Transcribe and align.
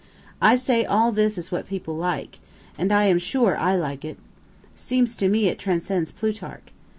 I 0.41 0.55
say 0.55 0.83
all 0.83 1.11
this 1.11 1.37
is 1.37 1.51
what 1.51 1.67
people 1.67 1.95
like 1.95 2.39
and 2.75 2.91
I 2.91 3.03
am 3.03 3.19
sure 3.19 3.55
I 3.55 3.75
like 3.75 4.03
it. 4.03 4.17
Seems 4.75 5.15
to 5.17 5.29
me 5.29 5.45
it 5.45 5.59
transcends 5.59 6.11
Plutarch. 6.11 6.69